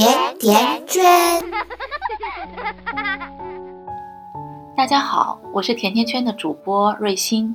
[0.00, 1.04] 甜甜圈。
[4.74, 7.54] 大家好，我是甜甜圈的主播瑞欣。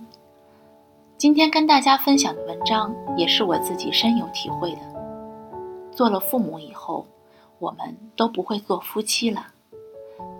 [1.17, 4.81] 今天跟大家分享的文章也是我自己深有体会的。
[5.91, 7.07] 做了父母以后，
[7.57, 9.47] 我们都不会做夫妻了。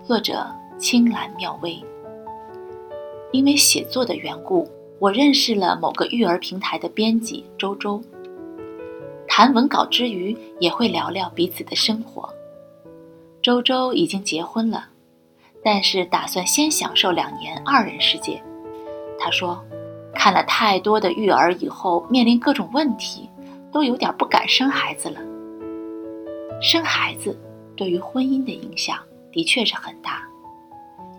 [0.03, 0.45] 作者
[0.77, 1.83] 青兰妙微。
[3.31, 4.69] 因为写作的缘故，
[4.99, 7.99] 我认识了某个育儿平台的编辑周周。
[9.37, 12.33] 谈文稿之余，也会聊聊彼此的生活。
[13.41, 14.85] 周周已经结婚了，
[15.61, 18.41] 但是打算先享受两年二人世界。
[19.19, 19.61] 他说，
[20.13, 23.29] 看了太多的育儿以后，面临各种问题，
[23.73, 25.19] 都有点不敢生孩子了。
[26.61, 27.37] 生孩子
[27.75, 28.97] 对于婚姻的影响
[29.33, 30.23] 的确是很大。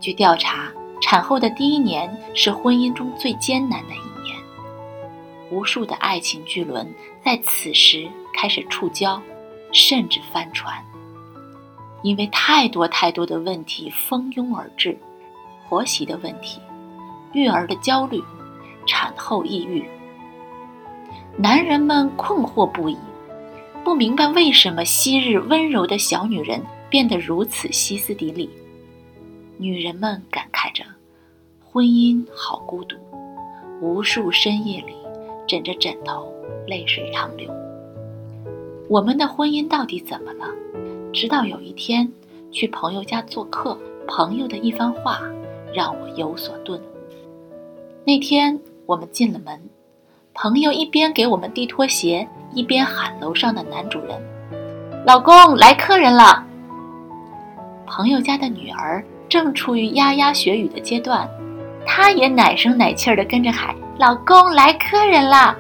[0.01, 4.16] 据调查，产后的第一年是婚姻中最艰难的一年。
[5.51, 6.93] 无数的爱情巨轮
[7.25, 9.21] 在此时开始触礁，
[9.73, 10.85] 甚至翻船。
[12.03, 14.97] 因为太多太多的问题蜂拥而至：
[15.69, 16.61] 婆媳的问题、
[17.33, 18.23] 育儿的焦虑、
[18.87, 19.85] 产后抑郁。
[21.37, 22.97] 男人们困惑不已，
[23.85, 28.49] 不明白为什么昔日温柔的小女人变得如此歇斯底里。
[29.59, 30.85] 女人们感慨着：
[31.65, 32.97] 婚姻好孤独，
[33.81, 34.96] 无数深夜里。
[35.47, 36.33] 枕着枕头，
[36.67, 37.51] 泪水长流。
[38.89, 40.47] 我们的婚姻到底怎么了？
[41.13, 42.09] 直到有一天
[42.53, 45.21] 去朋友家做客，朋友的一番话
[45.73, 46.85] 让我有所顿悟。
[48.05, 49.61] 那天我们进了门，
[50.35, 54.21] 朋友一边给我们递拖鞋，一边喊楼上的男主人
[55.07, 56.45] ：“老公，来客人了。”
[57.87, 61.29] 朋友家的女儿正处于牙牙学语的阶段，
[61.85, 63.75] 她也奶声奶气儿地跟着喊。
[63.99, 65.57] 老公来客人啦！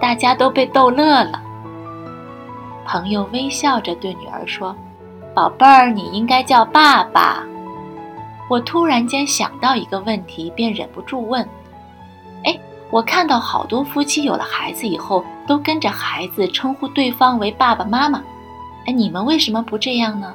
[0.00, 1.42] 大家都被逗乐了。
[2.86, 4.74] 朋友微笑着对女儿说
[5.34, 7.44] ：“宝贝儿，你应该叫爸爸。”
[8.48, 11.46] 我突然间想到一个问题，便忍不住问
[12.44, 12.58] ：“哎，
[12.90, 18.22] 我看到好多夫妻有了孩子以后，都跟着孩子称呼对方为爸爸妈妈。
[18.86, 20.32] 哎，你们为什么不这样呢？”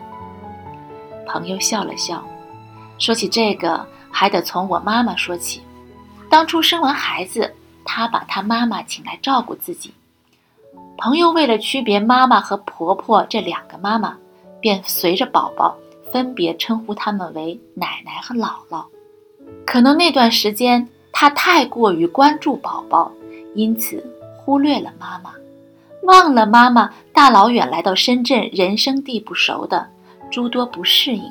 [1.25, 2.23] 朋友笑了笑，
[2.99, 5.63] 说起这个，还得从我妈妈说起。
[6.31, 7.53] 当初生完孩子，
[7.83, 9.93] 她把她妈妈请来照顾自己。
[10.97, 14.15] 朋友为了区别妈妈和婆婆这两个妈妈，
[14.61, 15.75] 便随着宝宝
[16.13, 18.85] 分别称呼他们为奶奶和姥姥。
[19.65, 23.11] 可能那段时间她太过于关注宝宝，
[23.53, 24.01] 因此
[24.37, 25.33] 忽略了妈妈，
[26.03, 29.85] 忘了妈妈大老远来到深圳，人生地不熟的
[30.31, 31.29] 诸多不适应。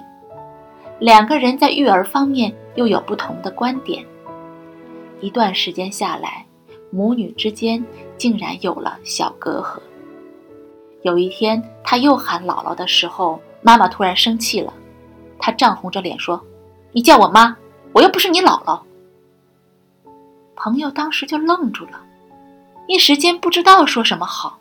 [0.98, 4.04] 两个人在育儿方面又有不同的观点。
[5.20, 6.44] 一段时间下来，
[6.90, 7.84] 母女之间
[8.16, 9.80] 竟然有了小隔阂。
[11.02, 14.72] 有一天，她又喊姥姥的时候，妈妈突然生气了，
[15.38, 16.42] 她涨红着脸说
[16.92, 17.56] ：“你叫我妈，
[17.92, 18.80] 我又不是你姥姥。”
[20.56, 22.02] 朋友当时就愣住了，
[22.86, 24.58] 一时间不知道说什么好。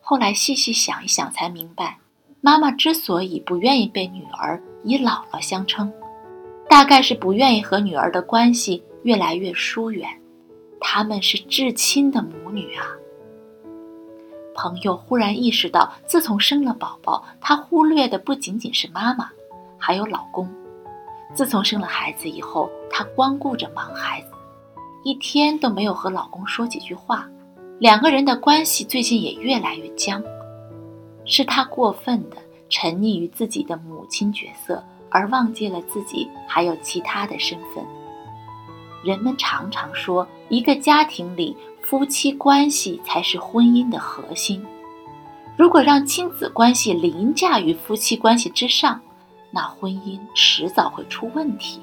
[0.00, 1.98] 后来细细想一想，才明白，
[2.40, 5.92] 妈妈之所以不愿意被女儿以姥姥相称，
[6.68, 8.82] 大概是不愿意和女儿的关系。
[9.02, 10.08] 越来越疏远，
[10.80, 12.86] 他们是至亲的母女啊。
[14.54, 19.30] 朋友忽然意识到，自从生了宝宝，她忽略的不仅仅是妈妈，
[19.78, 20.48] 还有老公。
[21.34, 24.28] 自从生了孩子以后，她光顾着忙孩子，
[25.04, 27.26] 一天都没有和老公说几句话。
[27.78, 30.22] 两个人的关系最近也越来越僵，
[31.24, 32.36] 是她过分的
[32.68, 37.82] 沉溺于自己的母亲角色，而忘记了自己还有其他的身份。
[39.02, 44.64] 人们常常说，一个家庭里夫妻关系才是婚姻的核心。
[45.56, 49.00] 如果让亲子关系凌驾于夫妻关系之上，
[49.50, 51.80] 那婚姻迟早会出问题。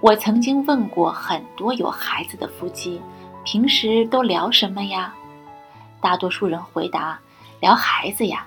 [0.00, 3.00] 我曾经问过很多有孩子的夫妻，
[3.44, 5.14] 平时都聊什么呀？
[6.00, 7.20] 大多数人回答：
[7.60, 8.46] 聊孩子呀。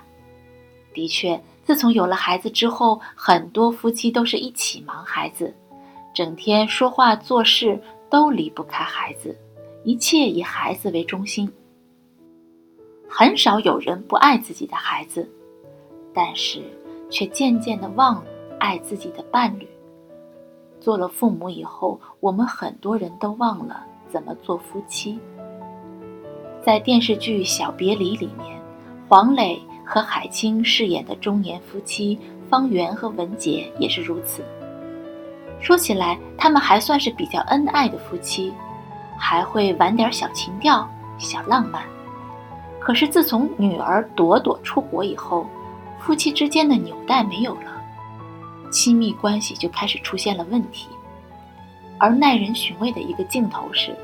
[0.92, 5.54] 的确，自从有了孩子之后，很多夫妻都是一起忙孩子。
[6.16, 7.78] 整天说话做事
[8.08, 9.36] 都离不开孩子，
[9.84, 11.52] 一切以孩子为中心。
[13.06, 15.28] 很少有人不爱自己的孩子，
[16.14, 16.62] 但是
[17.10, 18.24] 却渐渐的忘了
[18.58, 19.68] 爱自己的伴侣。
[20.80, 25.18] 做了父母以后，我们很多人都忘了怎么做夫妻。
[26.64, 28.58] 在电视剧《小别离》里面，
[29.06, 32.18] 黄磊和海清饰演的中年夫妻
[32.48, 34.42] 方圆和文杰也是如此。
[35.60, 38.52] 说起来，他们还算是比较恩爱的夫妻，
[39.18, 40.88] 还会玩点小情调、
[41.18, 41.82] 小浪漫。
[42.78, 45.46] 可是自从女儿朵朵出国以后，
[45.98, 47.82] 夫妻之间的纽带没有了，
[48.70, 50.88] 亲密关系就开始出现了问题。
[51.98, 53.96] 而耐人寻味的一个镜头是，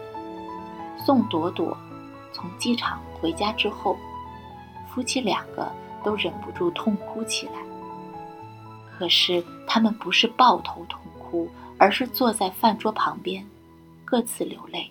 [0.97, 1.77] 送朵朵
[2.33, 3.97] 从机场回家之后，
[4.89, 5.71] 夫妻两个
[6.03, 7.53] 都忍不住痛哭起来。
[8.99, 11.02] 可是他们不是抱头痛
[11.79, 13.45] 而是坐在饭桌旁边，
[14.05, 14.91] 各自流泪，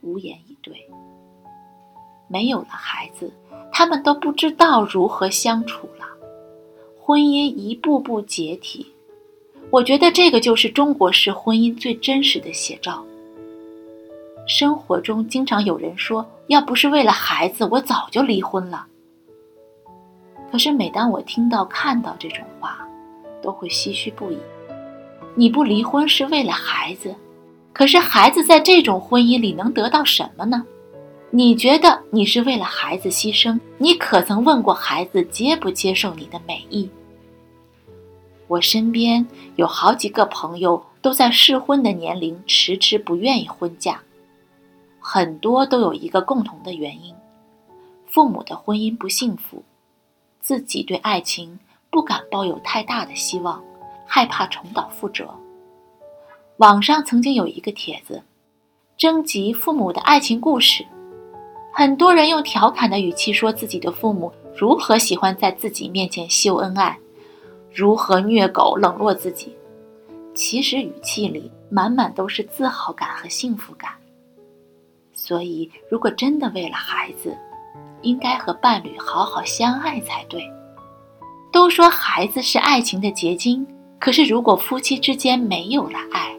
[0.00, 0.88] 无言以对。
[2.28, 3.32] 没有了孩子，
[3.72, 6.06] 他们都不知道如何相处了。
[7.00, 8.92] 婚姻一步步解体，
[9.70, 13.02] 我觉得这个就是中国式婚姻最真实的写照。
[14.46, 18.86] 生活中经常有人说：“要不是为了孩子，我早就离婚了。”
[20.52, 22.86] 可是每当我听到、看到这种话，
[23.42, 24.38] 都会唏嘘不已。
[25.38, 27.14] 你不离婚是为了孩子，
[27.72, 30.66] 可是孩子在这种婚姻里能得到什么呢？
[31.30, 33.56] 你觉得你是为了孩子牺牲？
[33.78, 36.90] 你可曾问过孩子接不接受你的美意？
[38.48, 39.24] 我身边
[39.54, 44.00] 有好几个朋友都在适婚的年龄迟迟不愿意婚嫁，
[44.98, 47.14] 很多都有一个共同的原因：
[48.08, 49.62] 父母的婚姻不幸福，
[50.40, 53.62] 自己对爱情不敢抱有太大的希望，
[54.08, 55.28] 害怕重蹈覆辙。
[56.56, 58.20] 网上曾经有一个帖子，
[58.96, 60.84] 征集父母的爱情故事。
[61.72, 66.98] 很多人用调侃的语气说自己的父母如何喜欢在自己面前秀恩爱，
[67.72, 69.54] 如何虐狗冷落自己，
[70.34, 73.92] 其实语气里满满都是自豪感和幸福感。
[75.12, 77.36] 所以，如果真的为了孩子，
[78.02, 80.42] 应该和伴侣好好相爱才对。
[81.52, 83.66] 都说孩子是爱情的结晶，
[83.98, 86.34] 可是如果夫妻之间没有了爱，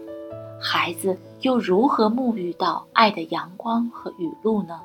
[0.62, 4.80] 孩子又如何沐浴到爱的阳光和雨露呢？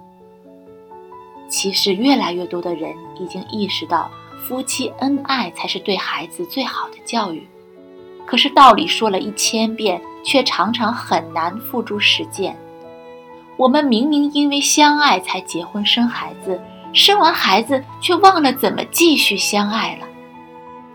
[1.48, 4.10] 其实，越来越多的人已经意识到，
[4.40, 7.46] 夫妻恩爱才是对孩子最好的教育。
[8.26, 12.56] 可是，道理说了一千遍，却常常很难付诸实践。
[13.56, 16.60] 我们明明因为相爱才结婚生孩子，
[16.92, 20.06] 生完孩子却忘了怎么继续相爱了。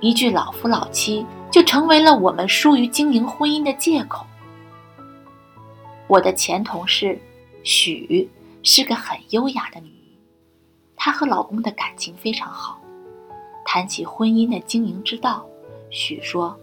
[0.01, 4.25] 一句老夫老妻，就成为了我们疏于经营婚姻的借口。
[6.07, 7.19] 我的前同事
[7.63, 8.29] 许
[8.63, 9.91] 是个很优雅的女。
[10.95, 12.79] 她和老公的感情非常好。
[13.65, 15.45] 谈起婚姻的经营之道，
[15.91, 16.57] 许说，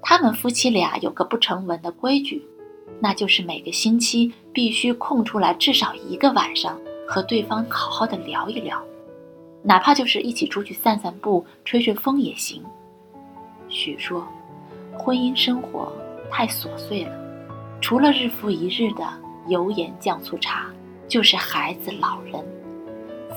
[0.00, 2.40] 他们夫妻俩有个不成文的规矩，
[3.00, 8.80] 那就是每个星期必须空出来至少一个晚上和对方好好的聊一聊，
[9.62, 12.62] 哪怕就是一起出去散散步、吹吹风也行。
[13.72, 14.24] 许说，
[14.92, 15.90] 婚姻生活
[16.30, 17.12] 太琐碎了，
[17.80, 19.02] 除了日复一日的
[19.48, 20.66] 油盐酱醋茶，
[21.08, 22.34] 就是孩子、老人。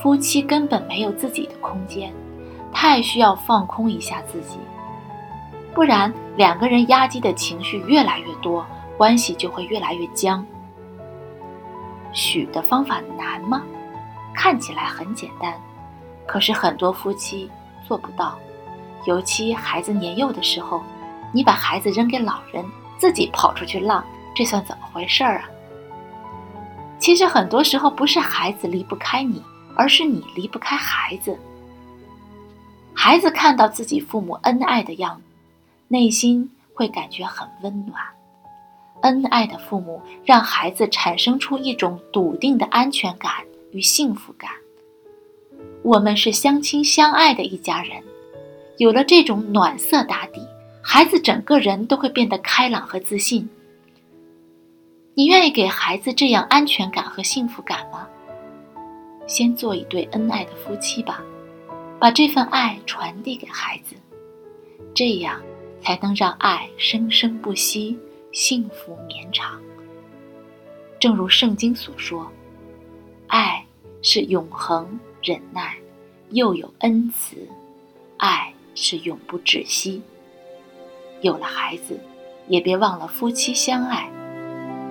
[0.02, 2.12] 夫妻根本没有自己的空间，
[2.70, 4.58] 太需要放空一下自己，
[5.74, 8.64] 不然两个人压积的情绪越来越多，
[8.98, 10.44] 关系就会越来越僵。
[12.12, 13.62] 许的方法难吗？
[14.34, 15.54] 看起来很简单，
[16.26, 17.50] 可是很多夫妻
[17.88, 18.38] 做不到。
[19.06, 20.82] 尤其孩子年幼的时候，
[21.32, 22.64] 你把孩子扔给老人，
[22.98, 24.04] 自己跑出去浪，
[24.34, 25.48] 这算怎么回事儿啊？
[26.98, 29.42] 其实很多时候不是孩子离不开你。
[29.78, 31.38] 而是你离不开孩子，
[32.94, 35.22] 孩子看到自己父母恩爱的样子，
[35.88, 38.00] 内心会感觉很温暖。
[39.02, 43.30] 恩爱的父母让孩子产生出一种笃定的安全感
[43.70, 44.50] 与幸福感。
[45.82, 48.02] 我们是相亲相爱的一家人，
[48.78, 50.40] 有了这种暖色打底，
[50.82, 53.48] 孩子整个人都会变得开朗和自信。
[55.14, 58.06] 你愿意给孩子这样安全感和幸福感吗？
[59.26, 61.22] 先做一对恩爱的夫妻吧，
[61.98, 63.96] 把这份爱传递给孩子，
[64.94, 65.40] 这样
[65.80, 67.98] 才能让爱生生不息，
[68.30, 69.58] 幸福绵长。
[71.00, 72.30] 正如圣经所说，
[73.26, 73.64] 爱
[74.02, 75.74] 是永恒忍耐，
[76.30, 77.36] 又有恩慈，
[78.18, 80.02] 爱是永不止息。
[81.22, 81.98] 有了孩子，
[82.46, 84.08] 也别忘了夫妻相爱，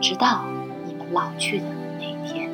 [0.02, 0.44] 直到
[0.86, 1.66] 你们老去的
[2.00, 2.50] 那天。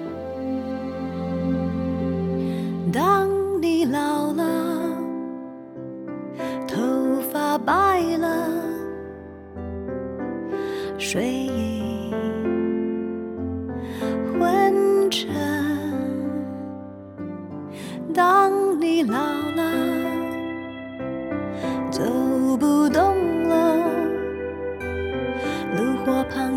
[2.92, 3.30] 当
[3.62, 4.44] 你老了，
[6.68, 8.48] 头发白了，
[10.98, 12.12] 睡意
[14.34, 15.30] 昏沉。
[18.14, 19.18] 当你老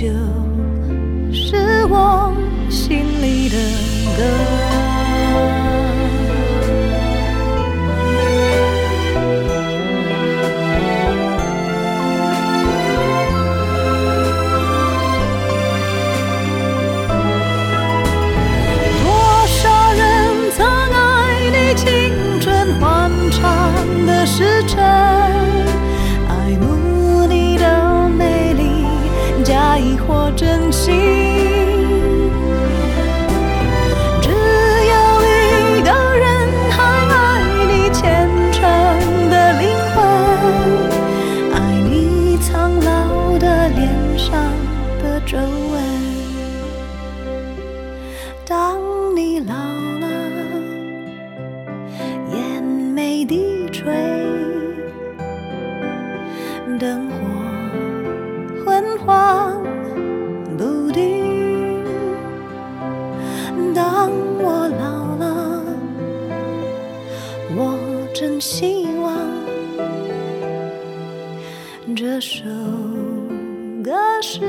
[0.00, 0.06] 就
[1.30, 2.32] 是我
[2.70, 3.56] 心里的
[4.16, 4.22] 歌。
[19.04, 25.19] 多少人曾爱你青春欢畅的时辰。
[64.10, 64.82] 当我老
[65.16, 65.24] 了，
[67.56, 67.78] 我
[68.12, 69.14] 真希望
[71.94, 72.44] 这首
[73.84, 74.40] 歌是。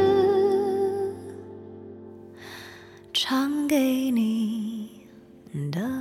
[3.14, 4.90] 唱给你
[5.72, 6.01] 的。